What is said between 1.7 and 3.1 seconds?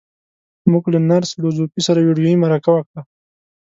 پي سره ويډيويي مرکه وکړه.